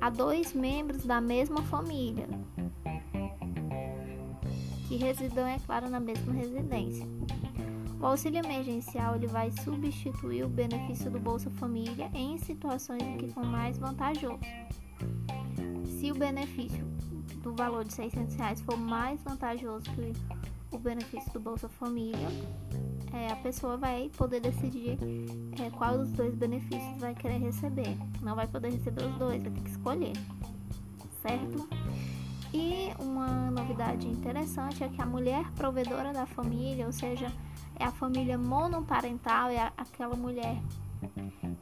a 0.00 0.08
dois 0.08 0.54
membros 0.54 1.04
da 1.04 1.20
mesma 1.20 1.62
família 1.64 2.26
que 4.88 4.96
residam, 4.96 5.46
é 5.46 5.58
claro, 5.58 5.88
na 5.88 6.00
mesma 6.00 6.32
residência. 6.32 7.06
O 8.02 8.06
auxílio 8.06 8.44
emergencial 8.44 9.14
ele 9.14 9.28
vai 9.28 9.52
substituir 9.52 10.42
o 10.44 10.48
benefício 10.48 11.08
do 11.08 11.20
Bolsa 11.20 11.48
Família 11.50 12.10
em 12.12 12.36
situações 12.36 13.00
em 13.00 13.16
que 13.16 13.28
for 13.28 13.44
mais 13.44 13.78
vantajoso. 13.78 14.40
Se 15.84 16.10
o 16.10 16.14
benefício 16.16 16.84
do 17.44 17.54
valor 17.54 17.84
de 17.84 17.92
600 17.92 18.34
reais 18.34 18.60
for 18.60 18.76
mais 18.76 19.22
vantajoso 19.22 19.84
que 19.92 20.12
o 20.72 20.78
benefício 20.78 21.32
do 21.32 21.38
Bolsa 21.38 21.68
Família, 21.68 22.26
é, 23.12 23.30
a 23.30 23.36
pessoa 23.36 23.76
vai 23.76 24.10
poder 24.16 24.40
decidir 24.40 24.98
é, 25.64 25.70
qual 25.70 25.98
dos 25.98 26.10
dois 26.10 26.34
benefícios 26.34 26.98
vai 26.98 27.14
querer 27.14 27.38
receber. 27.38 27.96
Não 28.20 28.34
vai 28.34 28.48
poder 28.48 28.72
receber 28.72 29.04
os 29.04 29.14
dois, 29.14 29.40
vai 29.40 29.52
ter 29.52 29.62
que 29.62 29.70
escolher, 29.70 30.12
certo? 31.22 31.68
E 32.52 32.92
uma 32.98 33.48
novidade 33.48 34.08
interessante 34.08 34.82
é 34.82 34.88
que 34.88 35.00
a 35.00 35.06
mulher 35.06 35.48
provedora 35.52 36.12
da 36.12 36.26
família, 36.26 36.84
ou 36.84 36.92
seja, 36.92 37.32
é 37.78 37.84
a 37.84 37.92
família 37.92 38.38
monoparental, 38.38 39.48
é 39.48 39.72
aquela 39.76 40.16
mulher 40.16 40.56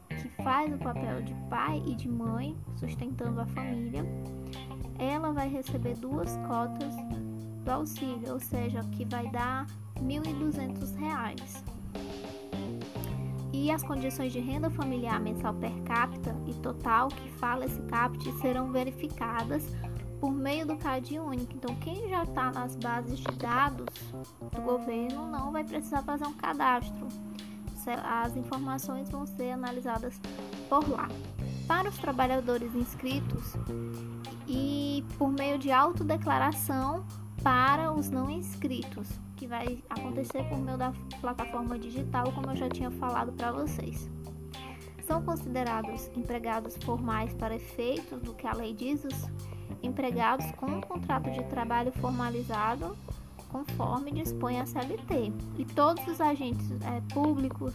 que 0.09 0.43
faz 0.43 0.73
o 0.73 0.77
papel 0.77 1.21
de 1.21 1.33
pai 1.49 1.81
e 1.85 1.95
de 1.95 2.07
mãe, 2.07 2.55
sustentando 2.75 3.41
a 3.41 3.45
família, 3.47 4.05
ela 4.99 5.31
vai 5.31 5.49
receber 5.49 5.95
duas 5.95 6.37
cotas 6.47 6.93
do 7.63 7.71
auxílio, 7.71 8.33
ou 8.33 8.39
seja, 8.39 8.83
que 8.91 9.05
vai 9.05 9.27
dar 9.29 9.65
R$ 9.95 10.03
1.200. 10.03 11.63
E 13.53 13.69
as 13.69 13.83
condições 13.83 14.31
de 14.31 14.39
renda 14.39 14.69
familiar 14.69 15.19
mensal 15.19 15.53
per 15.53 15.73
capita 15.83 16.35
e 16.47 16.53
total 16.55 17.09
que 17.09 17.29
fala 17.33 17.65
esse 17.65 17.81
CAPT 17.83 18.31
serão 18.39 18.71
verificadas 18.71 19.63
por 20.21 20.31
meio 20.31 20.67
do 20.67 20.77
CAD 20.77 21.19
único. 21.19 21.51
Então, 21.55 21.75
quem 21.77 22.07
já 22.07 22.21
está 22.23 22.51
nas 22.51 22.75
bases 22.75 23.19
de 23.19 23.35
dados 23.37 23.87
do 24.39 24.61
governo 24.61 25.25
não 25.25 25.51
vai 25.51 25.63
precisar 25.63 26.03
fazer 26.03 26.25
um 26.25 26.33
cadastro. 26.33 27.07
As 28.03 28.37
informações 28.37 29.09
vão 29.09 29.25
ser 29.25 29.51
analisadas 29.51 30.21
por 30.69 30.87
lá. 30.87 31.09
Para 31.67 31.89
os 31.89 31.97
trabalhadores 31.97 32.75
inscritos 32.75 33.55
e 34.47 35.03
por 35.17 35.31
meio 35.31 35.57
de 35.57 35.71
autodeclaração 35.71 37.03
para 37.41 37.91
os 37.91 38.11
não 38.11 38.29
inscritos, 38.29 39.09
que 39.35 39.47
vai 39.47 39.83
acontecer 39.89 40.43
por 40.43 40.59
meio 40.59 40.77
da 40.77 40.93
plataforma 41.19 41.79
digital, 41.79 42.31
como 42.33 42.51
eu 42.51 42.55
já 42.55 42.69
tinha 42.69 42.91
falado 42.91 43.31
para 43.31 43.51
vocês. 43.51 44.07
São 45.01 45.23
considerados 45.23 46.11
empregados 46.15 46.77
formais 46.85 47.33
para 47.33 47.55
efeitos 47.55 48.21
do 48.21 48.35
que 48.35 48.45
a 48.45 48.53
lei 48.53 48.73
diz 48.73 49.03
os 49.03 49.27
empregados 49.81 50.49
com 50.53 50.65
um 50.65 50.81
contrato 50.81 51.29
de 51.31 51.43
trabalho 51.45 51.91
formalizado 51.93 52.97
conforme 53.49 54.11
dispõe 54.11 54.59
a 54.59 54.65
CLT 54.65 55.33
e 55.57 55.65
todos 55.65 56.07
os 56.07 56.21
agentes 56.21 56.71
é, 56.81 57.01
públicos, 57.13 57.73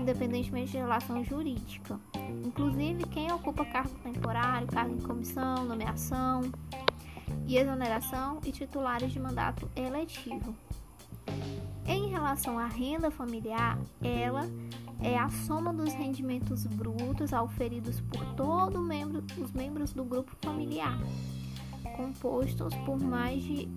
independentemente 0.00 0.72
de 0.72 0.78
relação 0.78 1.22
jurídica, 1.22 2.00
inclusive 2.44 3.04
quem 3.04 3.30
ocupa 3.30 3.64
cargo 3.66 3.94
temporário, 4.02 4.66
cargo 4.68 4.94
em 4.94 5.00
comissão, 5.00 5.64
nomeação 5.64 6.40
e 7.46 7.58
exoneração 7.58 8.40
e 8.44 8.50
titulares 8.50 9.12
de 9.12 9.20
mandato 9.20 9.70
eletivo. 9.76 10.54
Em 11.84 12.08
relação 12.08 12.58
à 12.58 12.66
renda 12.66 13.10
familiar, 13.10 13.78
ela 14.00 14.48
é 15.02 15.18
a 15.18 15.28
soma 15.28 15.72
dos 15.72 15.92
rendimentos 15.94 16.66
brutos 16.66 17.32
auferidos 17.32 18.00
por 18.00 18.24
todos 18.34 18.80
membro, 18.80 19.24
os 19.38 19.52
membros 19.52 19.92
do 19.92 20.04
grupo 20.04 20.36
familiar, 20.42 20.98
compostos 21.96 22.74
por 22.86 23.00
mais 23.00 23.42
de 23.42 23.68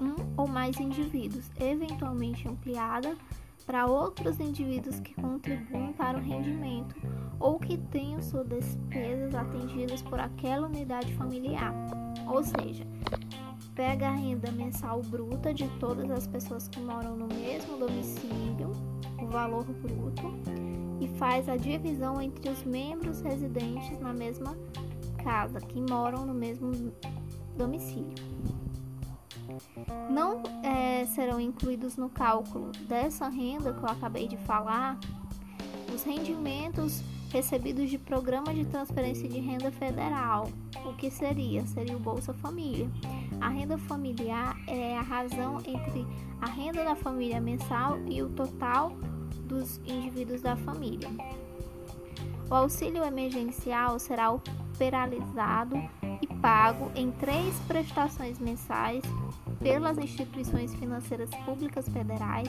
um 0.00 0.16
ou 0.36 0.48
mais 0.48 0.78
indivíduos, 0.80 1.50
eventualmente 1.60 2.48
ampliada 2.48 3.16
para 3.64 3.86
outros 3.86 4.40
indivíduos 4.40 4.98
que 5.00 5.14
contribuem 5.14 5.92
para 5.92 6.18
o 6.18 6.20
rendimento 6.20 6.96
ou 7.38 7.58
que 7.58 7.76
tenham 7.76 8.20
suas 8.22 8.46
despesas 8.46 9.34
atendidas 9.34 10.02
por 10.02 10.18
aquela 10.18 10.66
unidade 10.66 11.12
familiar. 11.14 11.72
Ou 12.26 12.42
seja, 12.42 12.86
pega 13.74 14.08
a 14.08 14.14
renda 14.14 14.50
mensal 14.52 15.02
bruta 15.02 15.52
de 15.52 15.68
todas 15.78 16.10
as 16.10 16.26
pessoas 16.26 16.68
que 16.68 16.80
moram 16.80 17.16
no 17.16 17.26
mesmo 17.28 17.78
domicílio, 17.78 18.21
valor 19.32 19.64
bruto, 19.64 20.22
e 21.00 21.08
faz 21.18 21.48
a 21.48 21.56
divisão 21.56 22.20
entre 22.20 22.50
os 22.50 22.62
membros 22.62 23.20
residentes 23.20 23.98
na 23.98 24.12
mesma 24.12 24.56
casa, 25.24 25.60
que 25.60 25.80
moram 25.80 26.24
no 26.24 26.34
mesmo 26.34 26.70
domicílio. 27.56 28.14
Não 30.10 30.42
é, 30.62 31.04
serão 31.06 31.40
incluídos 31.40 31.96
no 31.96 32.08
cálculo 32.08 32.70
dessa 32.86 33.28
renda 33.28 33.72
que 33.72 33.82
eu 33.82 33.88
acabei 33.88 34.28
de 34.28 34.36
falar 34.36 34.98
os 35.92 36.02
rendimentos 36.04 37.02
recebidos 37.32 37.88
de 37.90 37.98
programa 37.98 38.52
de 38.52 38.64
transferência 38.66 39.28
de 39.28 39.40
renda 39.40 39.70
federal. 39.72 40.48
O 40.86 40.94
que 40.94 41.10
seria? 41.10 41.66
Seria 41.66 41.96
o 41.96 42.00
Bolsa 42.00 42.32
Família. 42.34 42.90
A 43.40 43.48
renda 43.48 43.78
familiar 43.78 44.56
é 44.66 44.96
a 44.96 45.02
razão 45.02 45.58
entre 45.58 46.06
a 46.40 46.46
renda 46.46 46.84
da 46.84 46.94
família 46.94 47.40
mensal 47.40 47.98
e 48.06 48.22
o 48.22 48.28
total 48.28 48.92
dos 49.52 49.78
indivíduos 49.86 50.40
da 50.40 50.56
família. 50.56 51.10
O 52.50 52.54
auxílio 52.54 53.04
emergencial 53.04 53.98
será 53.98 54.30
operalizado 54.30 55.76
e 56.20 56.26
pago 56.26 56.90
em 56.94 57.10
três 57.10 57.54
prestações 57.68 58.38
mensais 58.38 59.02
pelas 59.60 59.98
instituições 59.98 60.74
financeiras 60.74 61.30
públicas 61.44 61.86
federais 61.88 62.48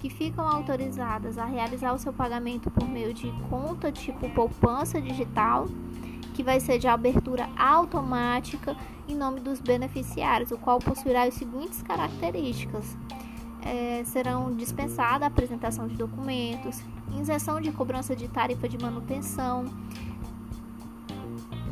que 0.00 0.10
ficam 0.10 0.46
autorizadas 0.46 1.38
a 1.38 1.46
realizar 1.46 1.94
o 1.94 1.98
seu 1.98 2.12
pagamento 2.12 2.70
por 2.70 2.86
meio 2.86 3.14
de 3.14 3.32
conta 3.48 3.90
tipo 3.90 4.28
poupança 4.30 5.00
digital, 5.00 5.66
que 6.34 6.42
vai 6.42 6.60
ser 6.60 6.78
de 6.78 6.86
abertura 6.86 7.48
automática 7.56 8.76
em 9.08 9.16
nome 9.16 9.40
dos 9.40 9.60
beneficiários, 9.60 10.50
o 10.50 10.58
qual 10.58 10.78
possuirá 10.78 11.22
as 11.22 11.34
seguintes 11.34 11.82
características: 11.82 12.96
é, 13.64 14.04
serão 14.04 14.54
dispensada 14.54 15.24
a 15.24 15.28
apresentação 15.28 15.88
de 15.88 15.96
documentos, 15.96 16.80
isenção 17.18 17.60
de 17.60 17.72
cobrança 17.72 18.14
de 18.14 18.28
tarifa 18.28 18.68
de 18.68 18.78
manutenção, 18.78 19.64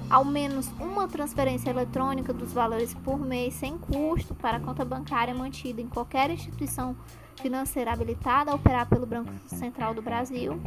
ao 0.09 0.25
menos 0.25 0.69
uma 0.81 1.07
transferência 1.07 1.71
eletrônica 1.71 2.33
dos 2.33 2.53
valores 2.53 2.95
por 2.95 3.19
mês 3.19 3.55
sem 3.55 3.79
custo 3.79 4.35
para 4.35 4.57
a 4.57 4.61
conta 4.61 4.85
bancária 4.85 5.35
mantida 5.35 5.81
em 5.81 5.89
qualquer 5.89 6.31
instituição 6.31 6.97
financeira 7.37 7.93
habilitada 7.93 8.51
a 8.51 8.55
operar 8.55 8.89
pelo 8.89 9.07
Banco 9.07 9.33
Central 9.47 9.95
do 9.95 10.03
Brasil. 10.03 10.61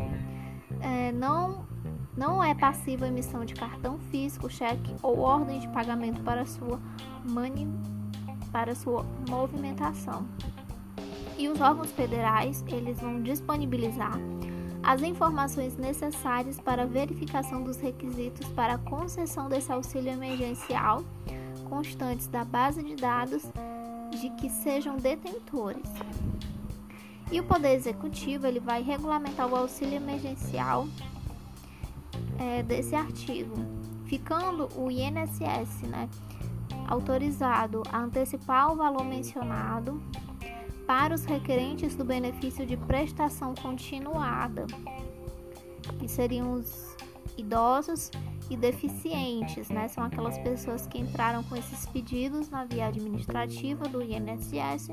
É, 0.82 1.12
não, 1.12 1.66
não 2.16 2.44
é 2.44 2.54
passiva 2.54 3.06
a 3.06 3.08
emissão 3.08 3.46
de 3.46 3.54
cartão 3.54 3.98
físico, 4.12 4.50
cheque 4.50 4.96
ou 5.02 5.20
ordem 5.20 5.60
de 5.60 5.68
pagamento 5.70 6.22
para 6.22 6.46
sua, 6.46 6.80
mani, 7.24 7.68
para 8.52 8.76
sua 8.76 9.06
movimentação. 9.30 10.26
E 11.38 11.50
os 11.50 11.60
órgãos 11.60 11.92
federais 11.92 12.64
eles 12.68 13.00
vão 13.00 13.22
disponibilizar 13.22 14.18
as 14.82 15.02
informações 15.02 15.76
necessárias 15.76 16.60
para 16.60 16.84
a 16.84 16.86
verificação 16.86 17.64
dos 17.64 17.78
requisitos 17.78 18.48
para 18.50 18.76
a 18.76 18.78
concessão 18.78 19.50
desse 19.50 19.72
auxílio 19.72 20.14
emergencial 20.14 21.04
constantes 21.68 22.28
da 22.28 22.46
base 22.46 22.84
de 22.84 22.96
dados 22.96 23.44
de 24.12 24.30
que 24.32 24.50
sejam 24.50 24.98
detentores. 24.98 25.90
E 27.32 27.40
o 27.40 27.44
Poder 27.44 27.74
Executivo 27.74 28.46
ele 28.46 28.60
vai 28.60 28.84
regulamentar 28.84 29.52
o 29.52 29.56
auxílio 29.56 29.96
emergencial 29.96 30.88
é, 32.38 32.62
desse 32.62 32.96
artigo, 32.96 33.56
ficando 34.06 34.70
o 34.76 34.92
INSS 34.92 35.82
né, 35.90 36.08
autorizado 36.88 37.82
a 37.92 38.00
antecipar 38.00 38.72
o 38.72 38.76
valor 38.76 39.04
mencionado 39.04 40.00
para 40.86 41.14
os 41.16 41.26
requerentes 41.26 41.96
do 41.96 42.06
benefício 42.06 42.66
de 42.66 42.78
prestação 42.78 43.54
continuada, 43.56 44.66
que 46.00 46.08
seriam 46.08 46.54
os 46.54 46.96
idosos 47.38 48.12
e 48.50 48.56
deficientes, 48.56 49.70
né? 49.70 49.88
São 49.88 50.04
aquelas 50.04 50.38
pessoas 50.40 50.86
que 50.88 51.00
entraram 51.00 51.44
com 51.44 51.56
esses 51.56 51.86
pedidos 51.88 52.50
na 52.50 52.66
via 52.66 52.88
administrativa 52.88 53.88
do 53.88 54.02
INSS 54.02 54.90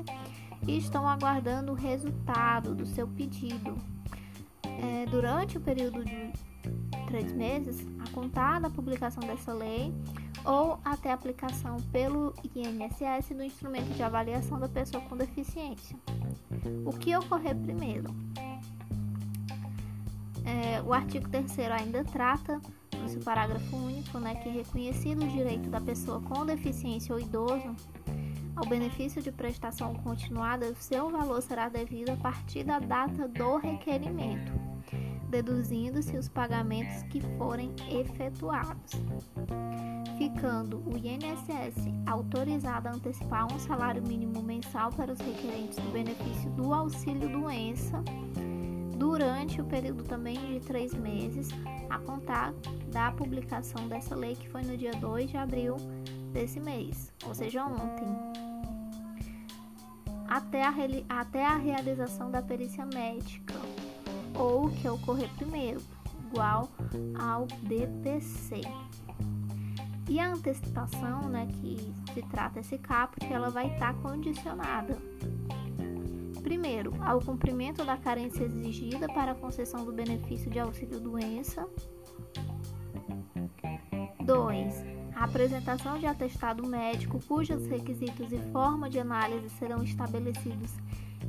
e 0.67 0.77
estão 0.77 1.07
aguardando 1.07 1.71
o 1.71 1.75
resultado 1.75 2.73
do 2.73 2.85
seu 2.85 3.07
pedido. 3.07 3.77
É, 4.63 5.05
durante 5.05 5.57
o 5.57 5.61
período 5.61 6.03
de 6.03 6.33
três 7.13 7.31
meses, 7.31 7.85
a 7.99 8.09
contar 8.09 8.59
da 8.59 8.71
publicação 8.71 9.21
dessa 9.27 9.53
lei, 9.53 9.93
ou 10.43 10.79
até 10.83 11.11
aplicação 11.11 11.77
pelo 11.91 12.33
INSS 12.55 13.35
do 13.35 13.43
instrumento 13.43 13.93
de 13.93 14.01
avaliação 14.01 14.59
da 14.59 14.67
pessoa 14.67 15.03
com 15.03 15.15
deficiência. 15.15 15.95
O 16.83 16.91
que 16.91 17.15
ocorrer 17.15 17.55
primeiro? 17.55 18.09
É, 20.43 20.81
o 20.81 20.91
artigo 20.91 21.29
3 21.29 21.59
ainda 21.59 22.03
trata, 22.03 22.59
no 22.99 23.07
seu 23.07 23.21
parágrafo 23.21 23.75
único, 23.75 24.17
né, 24.17 24.33
que 24.33 24.49
é 24.49 24.51
reconhecido 24.51 25.23
o 25.23 25.27
direito 25.27 25.69
da 25.69 25.79
pessoa 25.79 26.19
com 26.19 26.43
deficiência 26.43 27.13
ou 27.13 27.21
idoso 27.21 27.75
ao 28.55 28.65
benefício 28.65 29.21
de 29.21 29.31
prestação 29.31 29.93
continuada, 29.97 30.73
seu 30.75 31.11
valor 31.11 31.43
será 31.43 31.69
devido 31.69 32.09
a 32.09 32.15
partir 32.15 32.63
da 32.63 32.79
data 32.79 33.27
do 33.27 33.57
requerimento, 33.57 34.72
deduzindo-se 35.33 36.15
os 36.15 36.29
pagamentos 36.29 37.01
que 37.09 37.19
forem 37.37 37.73
efetuados 37.89 38.91
ficando 40.15 40.77
o 40.85 40.95
INSS 40.95 41.87
autorizado 42.05 42.87
a 42.87 42.91
antecipar 42.91 43.51
um 43.51 43.57
salário 43.57 44.03
mínimo 44.07 44.43
mensal 44.43 44.91
para 44.91 45.11
os 45.11 45.19
requerentes 45.19 45.77
do 45.79 45.91
benefício 45.91 46.51
do 46.51 46.71
auxílio 46.71 47.27
doença 47.29 48.03
durante 48.95 49.59
o 49.59 49.65
período 49.65 50.03
também 50.03 50.35
de 50.35 50.59
três 50.59 50.93
meses, 50.93 51.49
a 51.89 51.97
contar 51.97 52.53
da 52.91 53.11
publicação 53.11 53.87
dessa 53.87 54.15
lei, 54.15 54.35
que 54.35 54.47
foi 54.47 54.61
no 54.61 54.77
dia 54.77 54.91
2 54.91 55.31
de 55.31 55.35
abril 55.35 55.75
desse 56.31 56.59
mês, 56.59 57.11
ou 57.25 57.33
seja, 57.33 57.65
ontem, 57.65 58.07
até 60.27 60.63
a, 60.63 60.73
até 61.09 61.45
a 61.45 61.57
realização 61.57 62.31
da 62.31 62.41
perícia 62.41 62.85
médica, 62.85 63.53
ou 64.35 64.69
que 64.69 64.87
ocorrer 64.87 65.29
primeiro, 65.35 65.81
igual 66.27 66.69
ao 67.19 67.45
DPC. 67.63 68.61
E 70.09 70.19
a 70.19 70.33
antecipação, 70.33 71.29
né, 71.29 71.47
que 71.47 71.93
se 72.13 72.21
trata 72.23 72.59
esse 72.59 72.77
caput, 72.77 73.25
ela 73.31 73.49
vai 73.49 73.73
estar 73.73 73.93
tá 73.93 73.99
condicionada. 74.01 74.97
Primeiro, 76.41 76.93
ao 77.01 77.21
cumprimento 77.21 77.85
da 77.85 77.95
carência 77.95 78.43
exigida 78.43 79.07
para 79.07 79.31
a 79.31 79.35
concessão 79.35 79.85
do 79.85 79.93
benefício 79.93 80.51
de 80.51 80.59
auxílio-doença. 80.59 81.65
2. 84.25 84.85
A 85.15 85.23
apresentação 85.23 85.97
de 85.97 86.05
atestado 86.05 86.67
médico 86.67 87.19
cujos 87.25 87.65
requisitos 87.65 88.31
e 88.33 88.37
forma 88.51 88.89
de 88.89 88.99
análise 88.99 89.49
serão 89.51 89.83
estabelecidos 89.83 90.73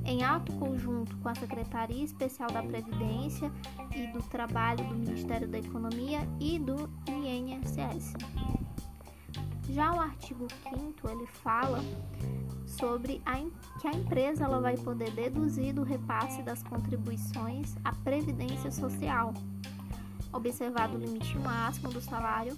em 0.05 0.23
ato 0.23 0.53
conjunto 0.55 1.17
com 1.19 1.29
a 1.29 1.35
Secretaria 1.35 2.05
Especial 2.05 2.51
da 2.51 2.63
Previdência 2.63 3.51
e 3.95 4.07
do 4.09 4.23
Trabalho 4.23 4.85
do 4.87 4.95
Ministério 4.95 5.49
da 5.49 5.59
Economia 5.59 6.21
e 6.41 6.59
do 6.59 6.91
INSS. 7.09 8.13
Já 9.71 9.93
o 9.93 10.01
artigo 10.01 10.47
5 10.63 11.09
ele 11.09 11.27
fala 11.27 11.81
sobre 12.67 13.23
a, 13.25 13.35
que 13.81 13.89
a 13.89 13.93
empresa 13.93 14.45
ela 14.45 14.61
vai 14.61 14.77
poder 14.77 15.11
deduzir 15.13 15.75
do 15.75 15.83
repasse 15.83 16.43
das 16.43 16.63
contribuições 16.63 17.75
à 17.85 17.93
previdência 17.93 18.71
social, 18.71 19.33
observado 20.33 20.97
o 20.97 21.01
limite 21.01 21.37
máximo 21.39 21.91
do 21.91 22.01
salário 22.01 22.57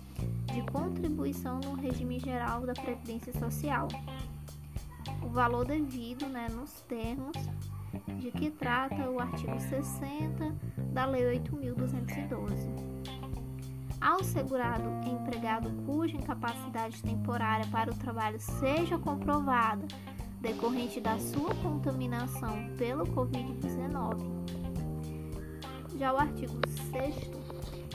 de 0.53 0.63
contribuição 0.73 1.61
no 1.61 1.75
regime 1.75 2.19
geral 2.19 2.63
da 2.63 2.73
previdência 2.73 3.33
social. 3.39 3.89
O 5.23 5.29
valor 5.29 5.64
devido, 5.64 6.27
né, 6.27 6.49
nos 6.49 6.81
termos 6.83 7.37
de 8.19 8.31
que 8.31 8.51
trata 8.51 9.11
o 9.11 9.21
artigo 9.21 9.59
60 9.59 10.55
da 10.92 11.07
Lei 11.07 11.40
8.212. 11.40 12.97
Ao 14.01 14.23
segurado 14.23 14.88
empregado 15.09 15.71
cuja 15.85 16.16
incapacidade 16.16 17.03
temporária 17.03 17.66
para 17.69 17.90
o 17.90 17.97
trabalho 17.97 18.38
seja 18.40 18.99
comprovada 18.99 19.87
decorrente 20.40 21.01
da 21.01 21.19
sua 21.19 21.55
contaminação 21.57 22.69
pelo 22.77 23.05
Covid-19. 23.07 24.37
Já 25.99 26.12
o 26.12 26.19
artigo 26.19 26.61
6 26.92 27.14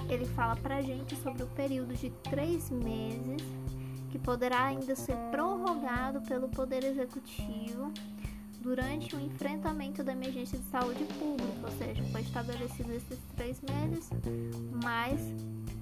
ele 0.09 0.25
fala 0.25 0.55
para 0.55 0.81
gente 0.81 1.15
sobre 1.17 1.43
o 1.43 1.47
período 1.47 1.93
de 1.93 2.09
três 2.23 2.69
meses 2.69 3.41
que 4.11 4.19
poderá 4.19 4.65
ainda 4.65 4.95
ser 4.95 5.15
prorrogado 5.31 6.21
pelo 6.21 6.49
Poder 6.49 6.83
Executivo 6.83 7.91
durante 8.59 9.15
o 9.15 9.19
enfrentamento 9.19 10.03
da 10.03 10.11
emergência 10.11 10.57
de 10.57 10.65
saúde 10.65 11.03
pública, 11.17 11.61
ou 11.63 11.71
seja, 11.71 12.03
foi 12.11 12.21
estabelecido 12.21 12.91
esses 12.93 13.17
três 13.35 13.59
meses, 13.61 14.09
mas 14.83 15.19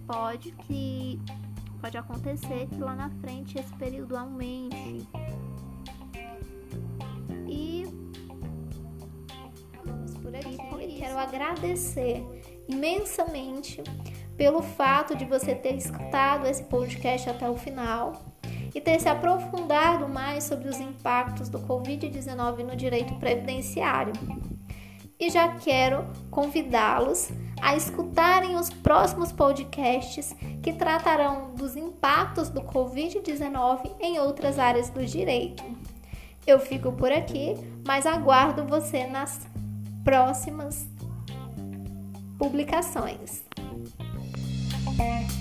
pode 0.08 0.52
que 0.52 1.20
pode 1.82 1.98
acontecer 1.98 2.68
que 2.68 2.78
lá 2.78 2.96
na 2.96 3.10
frente 3.22 3.58
esse 3.58 3.74
período 3.76 4.15
aumente. 4.15 5.08
E 7.48 7.86
vamos 9.84 10.13
por 10.15 10.36
aqui. 10.36 10.58
E 10.86 11.00
quero 11.00 11.18
agradecer 11.18 12.24
imensamente 12.68 13.82
pelo 14.39 14.62
fato 14.62 15.17
de 15.17 15.25
você 15.25 15.54
ter 15.54 15.75
escutado 15.75 16.47
esse 16.47 16.63
podcast 16.63 17.30
até 17.30 17.49
o 17.49 17.58
final 17.58 18.13
e 18.73 18.80
ter 18.80 18.97
se 19.02 19.10
aprofundado 19.10 20.08
mais 20.08 20.45
sobre 20.45 20.69
os 20.69 20.80
impactos 20.80 21.49
do 21.49 21.60
Covid-19 21.60 22.63
no 22.63 22.73
direito 22.73 23.13
previdenciário. 23.15 24.13
E 25.19 25.30
já 25.30 25.49
quero 25.58 26.08
convidá-los 26.32 27.28
a 27.62 27.75
escutarem 27.75 28.56
os 28.56 28.69
próximos 28.69 29.34
podcasts 29.34 30.34
que 30.63 30.71
tratarão 30.71 31.54
dos 31.56 31.75
impactos 31.75 32.47
do 32.47 32.62
Covid-19 32.62 33.91
em 33.99 34.19
outras 34.19 34.58
áreas 34.58 34.89
do 34.89 35.06
direito. 35.06 35.62
Eu 36.47 36.62
fico 36.62 36.93
por 36.93 37.12
aqui, 37.12 37.56
mas 37.86 38.06
aguardo 38.06 38.63
você 38.63 39.06
nas 39.06 39.41
próximas 40.06 40.88
publicações. 42.38 43.49
thank 45.00 45.32
you 45.32 45.38